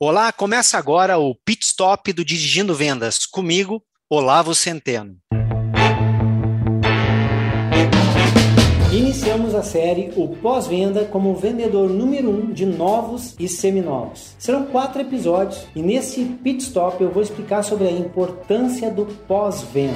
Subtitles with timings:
[0.00, 3.24] Olá, começa agora o Pit Stop do Dirigindo Vendas.
[3.24, 5.16] Comigo, Olavo Centeno.
[8.92, 14.34] Iniciamos a série O Pós-Venda como vendedor número um de novos e seminovos.
[14.36, 19.94] Serão quatro episódios e nesse Pit Stop eu vou explicar sobre a importância do pós-venda.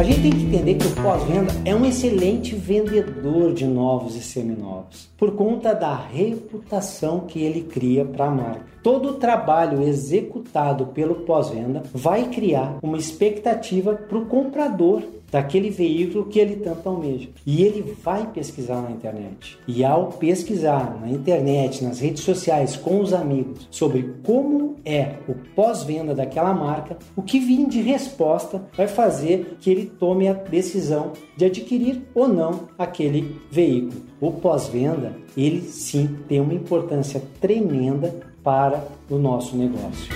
[0.00, 4.22] A gente tem que entender que o pós-venda é um excelente vendedor de novos e
[4.22, 8.64] seminovos, por conta da reputação que ele cria para a marca.
[8.82, 16.26] Todo o trabalho executado pelo pós-venda vai criar uma expectativa para o comprador daquele veículo
[16.26, 17.28] que ele tanto almeja.
[17.46, 19.58] E ele vai pesquisar na internet.
[19.66, 25.34] E ao pesquisar na internet, nas redes sociais, com os amigos, sobre como é o
[25.54, 31.12] pós-venda daquela marca, o que vir de resposta vai fazer que ele tome a decisão
[31.36, 34.02] de adquirir ou não aquele veículo.
[34.20, 40.10] O pós-venda, ele sim tem uma importância tremenda para o nosso negócio.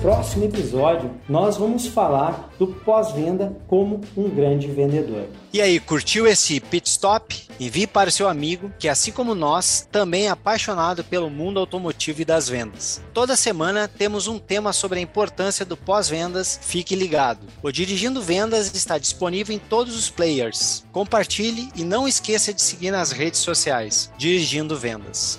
[0.00, 5.26] Próximo episódio, nós vamos falar do pós-venda como um grande vendedor.
[5.52, 7.46] E aí, curtiu esse pit stop?
[7.60, 12.22] Envie para o seu amigo que, assim como nós, também é apaixonado pelo mundo automotivo
[12.22, 13.02] e das vendas.
[13.12, 16.58] Toda semana temos um tema sobre a importância do pós-vendas.
[16.62, 17.46] Fique ligado.
[17.62, 20.84] O Dirigindo Vendas está disponível em todos os players.
[20.92, 24.10] Compartilhe e não esqueça de seguir nas redes sociais.
[24.16, 25.38] Dirigindo Vendas.